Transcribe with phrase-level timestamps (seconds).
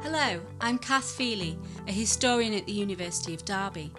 [0.00, 3.92] Hello, I'm Kath Feely, a historian at the University of Derby.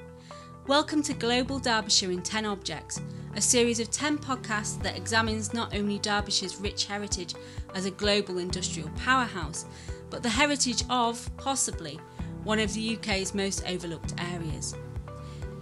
[0.66, 3.02] Welcome to Global Derbyshire in 10 Objects,
[3.36, 7.36] a series of 10 podcasts that examines not only Derbyshire's rich heritage
[7.76, 9.66] as a global industrial powerhouse,
[10.10, 12.00] but the heritage of, possibly,
[12.46, 14.76] one of the UK's most overlooked areas.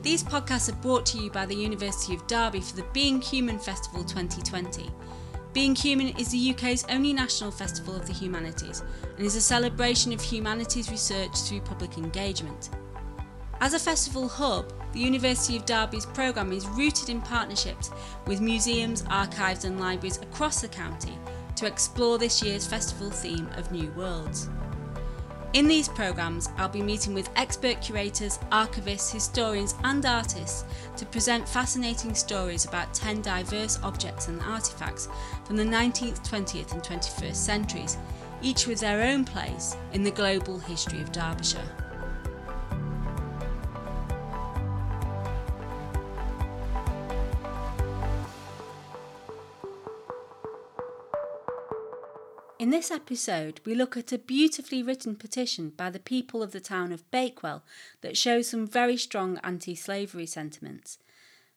[0.04, 3.58] These podcasts are brought to you by the University of Derby for the Being Human
[3.58, 4.88] Festival 2020.
[5.58, 8.84] Being Human is the UK's only national festival of the humanities
[9.18, 12.70] and is a celebration of humanities research through public engagement.
[13.60, 17.90] As a festival hub, the University of Derby's programme is rooted in partnerships
[18.28, 21.18] with museums, archives, and libraries across the county
[21.56, 24.52] to explore this year's festival theme of New Worlds.
[25.58, 30.66] In these programmes, I'll be meeting with expert curators, archivists, historians, and artists
[30.98, 35.08] to present fascinating stories about 10 diverse objects and artefacts
[35.46, 37.98] from the 19th, 20th, and 21st centuries,
[38.44, 41.87] each with their own place in the global history of Derbyshire.
[52.78, 56.92] This episode, we look at a beautifully written petition by the people of the town
[56.92, 57.64] of Bakewell
[58.02, 61.00] that shows some very strong anti slavery sentiments.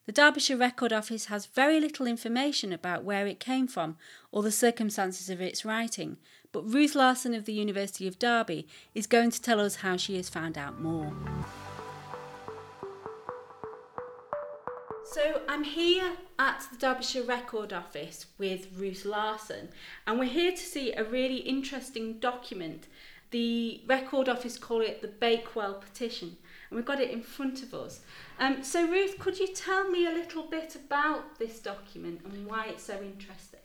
[0.07, 3.99] The Derbyshire Record Office has very little information about where it came from
[4.33, 6.17] or the circumstances of its writing,
[6.53, 10.17] but Ruth Larsen of the University of Derby is going to tell us how she
[10.17, 11.13] has found out more.
[15.13, 19.71] So I'm here at the Derbyshire Record Office with Ruth Larsen,
[20.07, 22.87] and we're here to see a really interesting document.
[23.33, 26.37] The Record Office call it the Bakewell Petition,
[26.69, 28.03] and we've got it in front of us.
[28.39, 32.67] Um, so Ruth, could you tell me a little bit about this document and why
[32.69, 33.59] it's so interesting?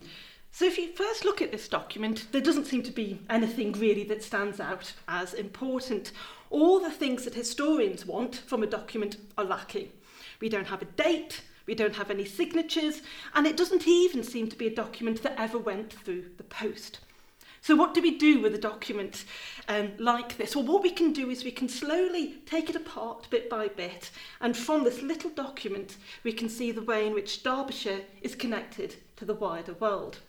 [0.51, 4.03] So if you first look at this document, there doesn't seem to be anything really
[4.05, 6.11] that stands out as important.
[6.49, 9.91] All the things that historians want from a document are lacking.
[10.39, 13.01] We don't have a date, we don't have any signatures,
[13.33, 16.99] and it doesn't even seem to be a document that ever went through the post.
[17.61, 19.25] So what do we do with a document
[19.67, 20.55] um, like this?
[20.55, 24.11] Well, what we can do is we can slowly take it apart bit by bit,
[24.39, 28.97] and from this little document, we can see the way in which Derbyshire is connected
[29.15, 30.19] to the wider world.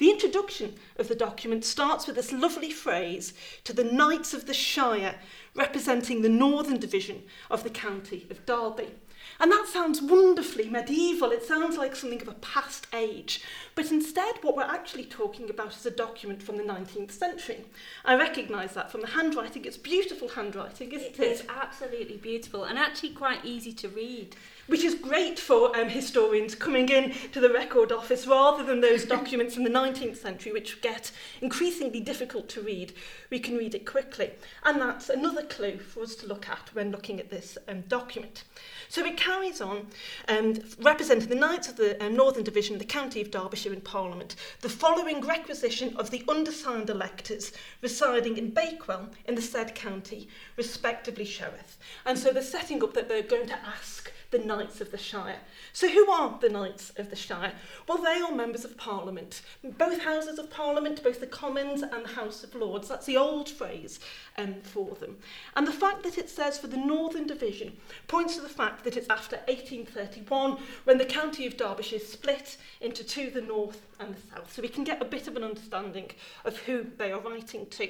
[0.00, 3.34] The introduction of the document starts with this lovely phrase
[3.64, 5.16] to the Knights of the Shire,
[5.54, 8.94] representing the Northern Division of the County of Derby.
[9.38, 11.30] And that sounds wonderfully medieval.
[11.30, 13.42] It sounds like something of a past age.
[13.74, 17.64] But instead, what we're actually talking about is a document from the 19th century.
[18.04, 19.64] I recognise that from the handwriting.
[19.64, 21.20] It's beautiful handwriting, isn't it?
[21.20, 24.36] It's absolutely beautiful and actually quite easy to read
[24.70, 29.04] which is great for um, historians coming in to the record office rather than those
[29.16, 31.10] documents from the 19th century which get
[31.40, 32.92] increasingly difficult to read.
[33.30, 34.30] We can read it quickly.
[34.64, 38.44] And that's another clue for us to look at when looking at this um, document.
[38.88, 39.86] So it carries on,
[40.28, 43.80] um, representing the Knights of the um, Northern Division of the County of Derbyshire in
[43.80, 50.28] Parliament, the following requisition of the undersigned electors residing in Bakewell in the said county,
[50.56, 51.76] respectively showeth.
[52.06, 55.40] And so they're setting up that they're going to ask the Knights of the Shire.
[55.72, 57.52] So who are the Knights of the Shire?
[57.88, 62.10] Well, they are members of Parliament, both Houses of Parliament, both the Commons and the
[62.10, 62.88] House of Lords.
[62.88, 63.98] That's the old phrase
[64.38, 65.18] um, for them.
[65.56, 67.76] And the fact that it says for the Northern Division
[68.06, 73.02] points to the fact that it's after 1831 when the county of Derbyshire split into
[73.02, 74.52] two, the north and the south.
[74.52, 76.10] So we can get a bit of an understanding
[76.44, 77.88] of who they are writing to.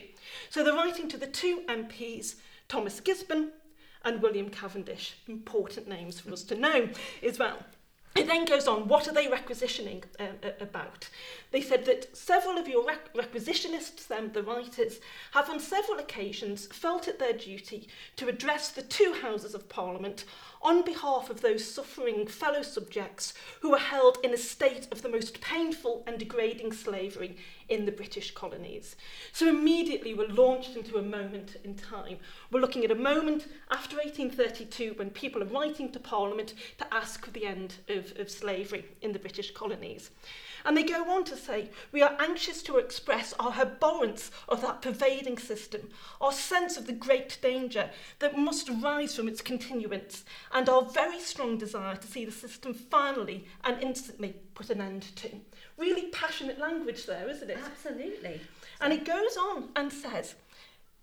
[0.49, 2.37] So they're writing to the two MPs,
[2.69, 3.51] Thomas Gisborne
[4.05, 6.89] and William Cavendish, important names for us to know
[7.23, 7.59] as well.
[8.17, 11.09] It then goes on, what are they requisitioning uh, about?
[11.53, 14.99] They said that several of your rec- requisitionists, them, the writers,
[15.31, 20.25] have on several occasions felt it their duty to address the two Houses of Parliament
[20.61, 25.09] on behalf of those suffering fellow subjects who are held in a state of the
[25.09, 27.37] most painful and degrading slavery
[27.71, 28.97] in the British colonies.
[29.33, 32.19] So immediately we're launched into a moment in time.
[32.51, 37.25] We're looking at a moment after 1832 when people are writing to Parliament to ask
[37.25, 40.11] for the end of, of slavery in the British colonies.
[40.65, 44.83] And they go on to say, we are anxious to express our abhorrence of that
[44.83, 45.89] pervading system,
[46.21, 51.21] our sense of the great danger that must arise from its continuance, and our very
[51.21, 55.31] strong desire to see the system finally and instantly put an end to.
[55.81, 57.59] Really passionate language there, isn't it?
[57.65, 58.43] Absolutely.
[58.83, 60.35] And it goes on and says,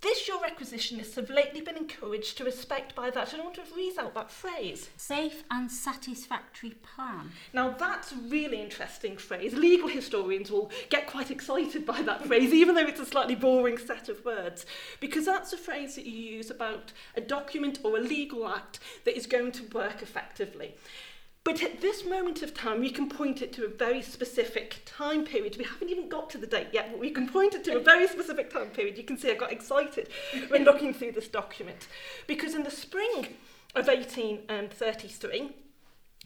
[0.02, 3.34] This your requisitionists have lately been encouraged to respect by that.
[3.34, 4.90] I want to read out that phrase.
[4.96, 7.32] Safe and satisfactory plan.
[7.54, 9.56] Now that's a really interesting phrase.
[9.56, 13.80] Legal historians will get quite excited by that phrase, even though it's a slightly boring
[13.80, 14.68] set of words,
[15.00, 19.18] because that's a phrase that you use about a document or a legal act that
[19.18, 20.76] is going to work effectively.
[21.48, 25.24] But at this moment of time, we can point it to a very specific time
[25.24, 25.56] period.
[25.58, 27.80] We haven't even got to the date yet, but we can point it to a
[27.80, 28.98] very specific time period.
[28.98, 30.10] You can see I got excited
[30.50, 31.88] when looking through this document.
[32.28, 33.38] Because in the spring
[33.76, 35.52] of 1833,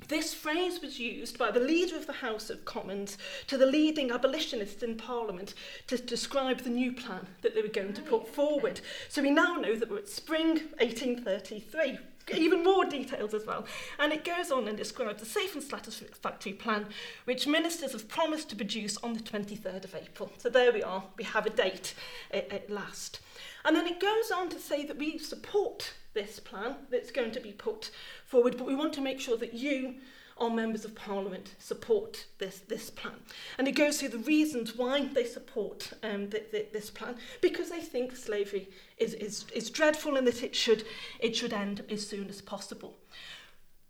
[0.07, 4.09] This phrase was used by the leader of the House of Commons to the leading
[4.09, 5.53] abolitionists in Parliament
[5.85, 8.81] to describe the new plan that they were going to put forward.
[9.07, 11.99] So we now know that we're at spring 1833.
[12.33, 13.65] Even more details as well.
[13.99, 16.87] And it goes on and describes a safe and satisfactory plan
[17.25, 20.31] which ministers have promised to produce on the 23rd of April.
[20.37, 21.93] So there we are, we have a date
[22.31, 23.19] at, at last.
[23.65, 27.39] And then it goes on to say that we support this plan that's going to
[27.39, 27.91] be put
[28.25, 29.95] forward, but we want to make sure that you,
[30.41, 33.13] our members of parliament, support this, this plan.
[33.57, 37.69] And it goes through the reasons why they support um, th th this plan, because
[37.69, 38.67] they think slavery
[38.97, 40.83] is, is, is dreadful and that it should,
[41.19, 42.97] it should end as soon as possible.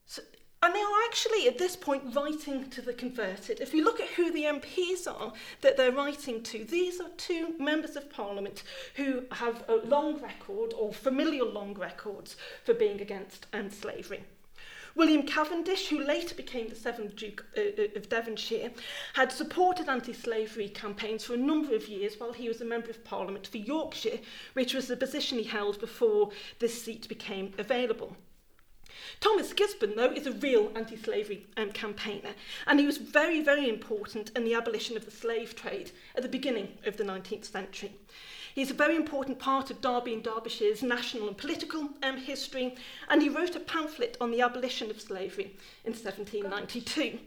[0.05, 0.21] So,
[0.61, 3.61] and they are actually at this point writing to the converted.
[3.61, 5.31] If you look at who the MPs are
[5.61, 8.63] that they're writing to, these are two members of parliament
[8.95, 14.23] who have a long record or familial long records for being against um, slavery.
[14.95, 18.71] William Cavendish, who later became the seventh Duke uh, uh, of Devonshire,
[19.13, 23.03] had supported anti-slavery campaigns for a number of years while he was a member of
[23.03, 24.19] Parliament for Yorkshire,
[24.53, 28.17] which was the position he held before this seat became available.
[29.19, 32.33] Thomas Gisborne, though, is a real anti-slavery um, campaigner,
[32.67, 36.29] and he was very, very important in the abolition of the slave trade at the
[36.29, 37.93] beginning of the 19th century.
[38.53, 42.75] He's a very important part of Derby and Derbyshire's national and political um, history,
[43.09, 45.55] and he wrote a pamphlet on the abolition of slavery
[45.85, 47.19] in 1792.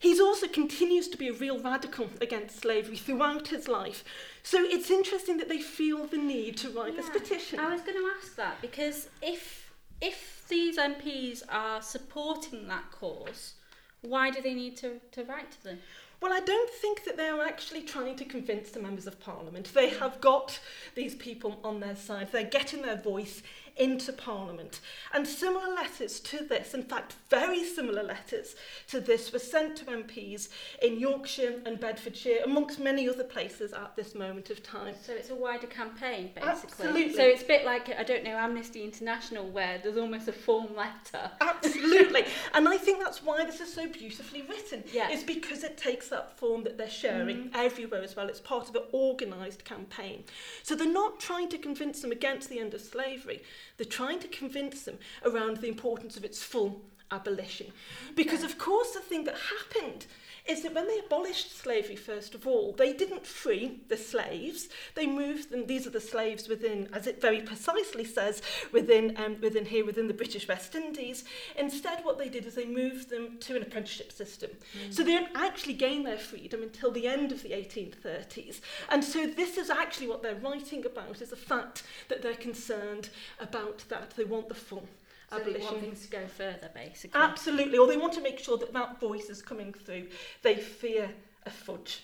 [0.00, 4.04] He's also continues to be a real radical against slavery throughout his life.
[4.44, 7.58] So it's interesting that they feel the need to write Yeah, this petition.
[7.58, 13.54] I was going to ask that because if if these MPs are supporting that cause,
[14.02, 15.78] why do they need to, to write to them?
[16.20, 19.72] Well, I don't think that they are actually trying to convince the members of parliament.
[19.72, 20.58] They have got
[20.94, 22.32] these people on their side.
[22.32, 23.42] They're getting their voice
[23.78, 24.80] into Parliament.
[25.14, 28.56] And similar letters to this, in fact, very similar letters
[28.88, 30.48] to this, were sent to MPs
[30.82, 34.94] in Yorkshire and Bedfordshire, amongst many other places at this moment of time.
[35.00, 36.86] So it's a wider campaign, basically.
[36.86, 37.14] Absolutely.
[37.14, 40.74] So it's a bit like I don't know Amnesty International, where there's almost a form
[40.76, 41.30] letter.
[41.40, 42.24] Absolutely.
[42.54, 44.82] and I think that's why this is so beautifully written.
[44.92, 45.10] Yeah.
[45.10, 47.50] Is because it takes that form that they're sharing mm.
[47.54, 48.28] everywhere as well.
[48.28, 50.24] It's part of an organised campaign.
[50.62, 53.42] So they're not trying to convince them against the end of slavery.
[53.76, 57.68] They're trying to convince them around the importance of its full abolition.
[58.14, 60.06] Because of course the thing that happened
[60.48, 64.68] is that when they abolished slavery, first of all, they didn't free the slaves.
[64.94, 68.40] They moved them, these are the slaves within, as it very precisely says,
[68.72, 71.24] within, um, within here, within the British West Indies.
[71.56, 74.50] Instead, what they did is they moved them to an apprenticeship system.
[74.90, 78.60] So they don't actually gain their freedom until the end of the 1830s.
[78.88, 83.10] And so this is actually what they're writing about, is the fact that they're concerned
[83.38, 84.14] about that.
[84.16, 84.88] They want the full
[85.30, 87.20] So they want things to go further, basically.
[87.20, 90.08] Absolutely, or they want to make sure that that voice is coming through.
[90.42, 91.10] They fear
[91.44, 92.02] a fudge.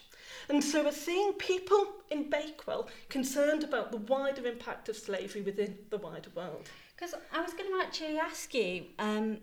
[0.49, 5.79] And so we're seeing people in Bakewell concerned about the wider impact of slavery within
[5.89, 6.69] the wider world.
[6.95, 9.39] Because I was going to actually ask you, um,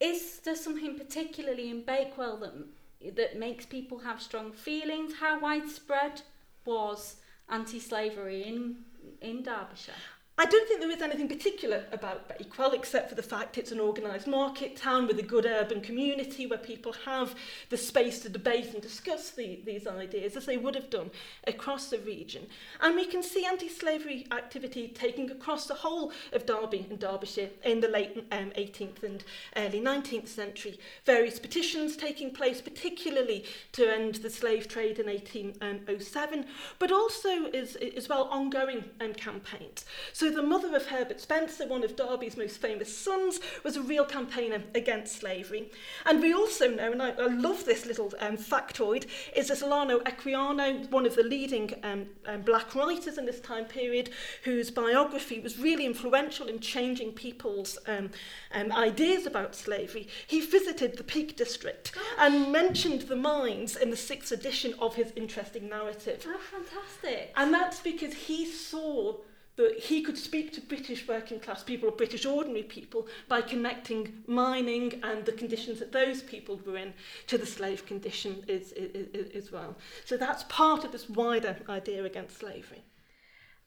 [0.00, 5.14] is there something particularly in Bakewell that that makes people have strong feelings?
[5.20, 6.22] How widespread
[6.64, 7.16] was
[7.48, 8.84] anti-slavery in
[9.20, 9.92] in Derbyshire?
[10.40, 13.78] I don't think there is anything particular about Bakewell except for the fact it's an
[13.78, 17.34] organised market town with a good urban community where people have
[17.68, 21.10] the space to debate and discuss the, these ideas as they would have done
[21.46, 22.46] across the region.
[22.80, 27.80] And we can see anti-slavery activity taking across the whole of Derby and Derbyshire in
[27.80, 29.22] the late um, 18th and
[29.56, 30.80] early 19th century.
[31.04, 36.46] Various petitions taking place particularly to end the slave trade in 1807
[36.78, 39.84] but also as, as well ongoing um, campaigns.
[40.14, 44.04] So the mother of Herbert Spencer, one of Derby's most famous sons, was a real
[44.04, 45.70] campaigner against slavery.
[46.06, 50.02] And we also know, and I, I love this little um, factoid, is that Olaudah
[50.02, 54.10] Equiano, one of the leading um, um, black writers in this time period,
[54.44, 58.10] whose biography was really influential in changing people's um,
[58.52, 63.96] um, ideas about slavery, he visited the Peak District and mentioned the mines in the
[63.96, 66.26] sixth edition of his interesting narrative.
[66.26, 67.32] Oh, fantastic!
[67.36, 69.16] And that's because he saw
[69.56, 75.00] that he could speak to British working class people British ordinary people by connecting mining
[75.02, 76.94] and the conditions that those people were in
[77.26, 79.76] to the slave condition as, as, as well.
[80.04, 82.82] So that's part of this wider idea against slavery.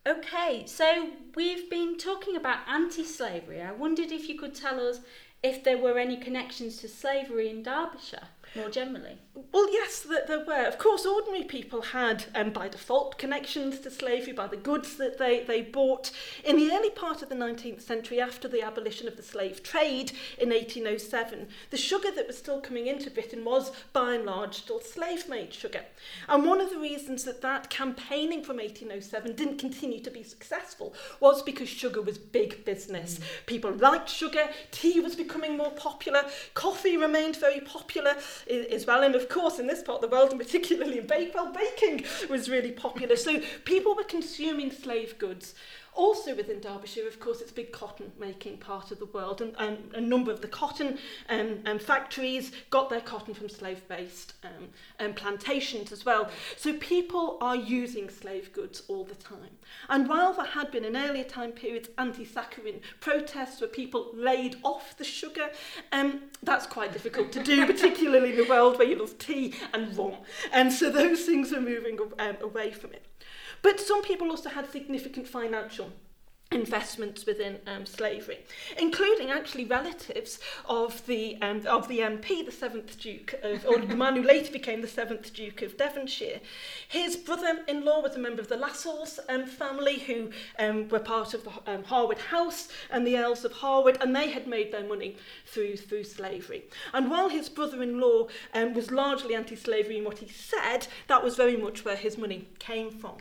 [0.05, 3.61] Okay, so we've been talking about anti slavery.
[3.61, 4.99] I wondered if you could tell us
[5.41, 9.17] if there were any connections to slavery in Derbyshire more generally?
[9.51, 10.65] Well, yes, there, there were.
[10.65, 15.17] Of course, ordinary people had, um, by default, connections to slavery by the goods that
[15.17, 16.11] they, they bought.
[16.43, 20.11] In the early part of the 19th century, after the abolition of the slave trade
[20.37, 24.81] in 1807, the sugar that was still coming into Britain was, by and large, still
[24.81, 25.81] slave-made sugar.
[26.27, 30.93] And one of the reasons that that campaigning from 1807 didn't continue to be successful
[31.19, 33.19] was because sugar was big business.
[33.19, 33.45] Mm.
[33.45, 38.15] People liked sugar, tea was becoming more popular, coffee remained very popular,
[38.49, 39.03] as well.
[39.03, 42.05] And of course, in this part of the world, and particularly in bake, well, baking
[42.29, 43.15] was really popular.
[43.15, 45.53] So people were consuming slave goods
[45.95, 49.55] Also within Derbyshire, of course, it's a big cotton making part of the world and,
[49.59, 50.97] and a number of the cotton
[51.29, 54.69] um, um, factories got their cotton from slave-based um,
[54.99, 56.29] um, plantations as well.
[56.57, 59.57] So people are using slave goods all the time.
[59.87, 64.97] And while there had been in earlier time periods anti-saccharine protests where people laid off
[64.97, 65.49] the sugar,
[65.91, 69.95] um, that's quite difficult to do, particularly in a world where you love tea and
[69.95, 70.15] rum.
[70.51, 73.05] And so those things are moving um, away from it.
[73.63, 75.91] But some people also had significant financial
[76.51, 78.39] investments within um, slavery,
[78.77, 83.95] including actually relatives of the um, of the MP, the seventh Duke of, or the
[83.95, 86.39] man who later became the seventh Duke of Devonshire.
[86.87, 90.29] His brother-in-law was a member of the Lascelles um, family, who
[90.59, 94.29] um, were part of the um, Harewood House and the Earls of Harewood, and they
[94.29, 96.65] had made their money through through slavery.
[96.93, 101.57] And while his brother-in-law um, was largely anti-slavery in what he said, that was very
[101.57, 103.17] much where his money came from.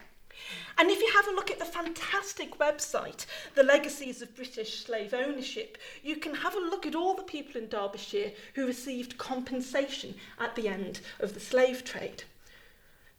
[0.78, 5.14] And if you have a look at the fantastic website, The Legacies of British Slave
[5.14, 10.14] Ownership, you can have a look at all the people in Derbyshire who received compensation
[10.38, 12.24] at the end of the slave trade.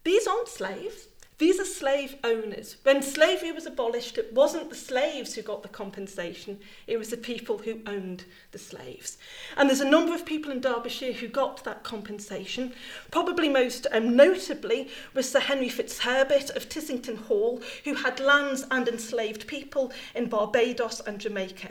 [0.04, 1.08] These aren't slaves.
[1.38, 2.76] These are slave owners.
[2.84, 7.16] When slavery was abolished, it wasn't the slaves who got the compensation, it was the
[7.16, 9.18] people who owned the slaves.
[9.56, 12.72] And there's a number of people in Derbyshire who got that compensation.
[13.10, 18.86] Probably most um, notably was Sir Henry Fitzherbert of Tissington Hall, who had lands and
[18.86, 21.70] enslaved people in Barbados and Jamaica.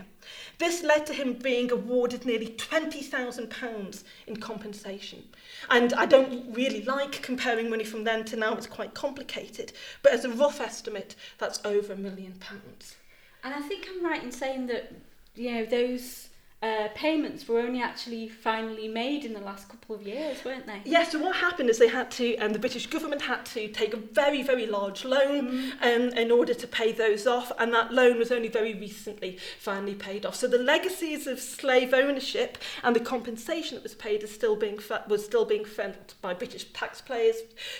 [0.57, 5.23] This led to him being awarded nearly £20,000 in compensation.
[5.69, 9.52] And I don't really like comparing money from then to now, it's quite complicated.
[10.01, 12.95] But as a rough estimate, that's over a million pounds.
[13.43, 14.93] And I think I'm right in saying that,
[15.35, 16.29] you know, those
[16.63, 20.81] uh, payments were only actually finally made in the last couple of years, weren't they?
[20.85, 23.93] Yes, so what happened is they had to, um, the British government had to take
[23.93, 25.71] a very, very large loan mm.
[25.81, 29.93] um, in order to pay those off, and that loan was only very recently finally
[29.93, 30.35] paid off.
[30.35, 34.79] So the legacies of slave ownership and the compensation that was paid is still being
[35.09, 37.35] was still being felt by British taxpayers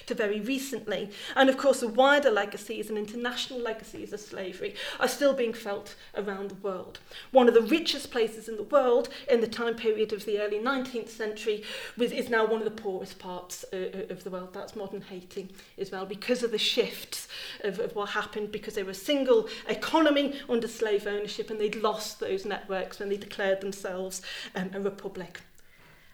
[0.08, 1.10] to very recently.
[1.38, 5.96] And of course, the wider legacies and international legacies of slavery are still being felt
[6.18, 7.00] around the world.
[7.32, 10.60] One of the richest places in the world in the time period of the early
[10.60, 11.64] 19th century
[11.98, 14.54] was, is now one of the poorest parts uh, uh, of the world.
[14.54, 17.28] That's modern Haiti as well, because of the shifts
[17.64, 21.76] of, of what happened, because they were a single economy under slave ownership and they'd
[21.76, 24.22] lost those networks when they declared themselves
[24.56, 25.42] um, a republic.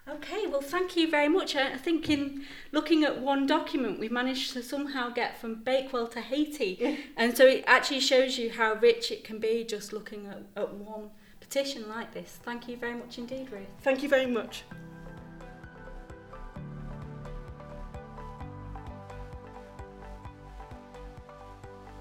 [0.07, 1.55] Okay, well, thank you very much.
[1.55, 6.21] I think in looking at one document, we managed to somehow get from Bakewell to
[6.21, 6.97] Haiti.
[7.15, 10.73] and so it actually shows you how rich it can be just looking at, at
[10.73, 11.11] one
[11.49, 12.37] petition like this.
[12.43, 13.67] Thank you very much indeed, Ruth.
[13.81, 14.63] Thank you very much.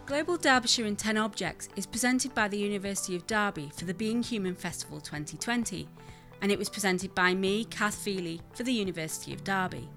[0.04, 4.22] Global Derbyshire in 10 Objects is presented by the University of Derby for the Being
[4.22, 5.88] Human Festival 2020,
[6.40, 9.88] and it was presented by me, Kath Feely, for the University of Derby.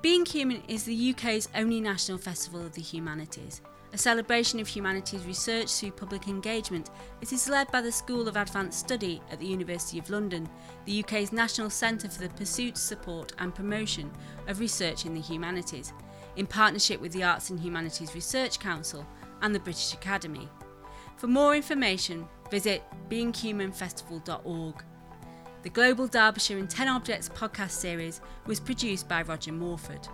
[0.00, 3.60] Being Human is the UK's only national festival of the humanities,
[3.92, 6.90] a celebration of humanities research through public engagement,
[7.20, 10.48] it is led by the School of Advanced Study at the University of London,
[10.84, 14.10] the UK's national centre for the pursuit, support and promotion
[14.46, 15.92] of research in the humanities,
[16.36, 19.06] in partnership with the Arts and Humanities Research Council
[19.42, 20.48] and the British Academy.
[21.16, 24.84] For more information, visit beinghumanfestival.org.
[25.62, 30.06] The Global Derbyshire in 10 Objects podcast series was produced by Roger Morford.